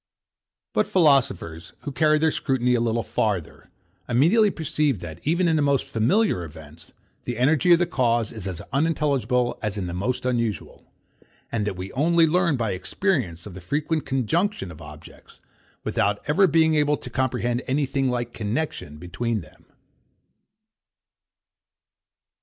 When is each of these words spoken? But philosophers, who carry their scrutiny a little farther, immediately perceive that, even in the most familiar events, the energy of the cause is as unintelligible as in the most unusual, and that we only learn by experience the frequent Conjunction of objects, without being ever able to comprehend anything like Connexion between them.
But 0.73 0.87
philosophers, 0.87 1.73
who 1.81 1.91
carry 1.91 2.17
their 2.17 2.31
scrutiny 2.31 2.73
a 2.73 2.81
little 2.81 3.03
farther, 3.03 3.69
immediately 4.09 4.49
perceive 4.49 4.99
that, 5.01 5.19
even 5.27 5.47
in 5.47 5.57
the 5.57 5.61
most 5.61 5.83
familiar 5.85 6.43
events, 6.43 6.91
the 7.25 7.37
energy 7.37 7.71
of 7.73 7.77
the 7.77 7.85
cause 7.85 8.31
is 8.31 8.47
as 8.47 8.63
unintelligible 8.73 9.59
as 9.61 9.77
in 9.77 9.85
the 9.85 9.93
most 9.93 10.25
unusual, 10.25 10.91
and 11.51 11.67
that 11.67 11.75
we 11.77 11.91
only 11.91 12.25
learn 12.25 12.57
by 12.57 12.71
experience 12.71 13.43
the 13.43 13.61
frequent 13.61 14.03
Conjunction 14.07 14.71
of 14.71 14.81
objects, 14.81 15.39
without 15.83 16.25
being 16.51 16.73
ever 16.75 16.79
able 16.81 16.97
to 16.97 17.09
comprehend 17.11 17.61
anything 17.67 18.09
like 18.09 18.33
Connexion 18.33 18.97
between 18.97 19.41
them. 19.41 19.65